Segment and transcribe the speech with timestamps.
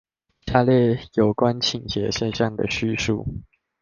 [0.47, 3.23] 下列有關傾斜現象的敘述